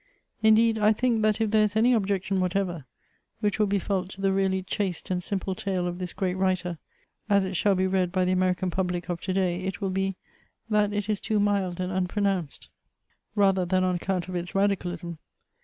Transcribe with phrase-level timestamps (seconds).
[0.41, 2.85] Indeed, I think that if there is any objection whatever,
[3.39, 6.79] which will be felt to the really chaste and simple tale of this great writer,
[7.29, 10.15] as it shall be read by the American public of to day, it will be,
[10.71, 12.69] that it is too nuld and unpronounced,
[13.35, 13.93] rather than on Introduction.
[13.93, 15.19] v account of its radicalism.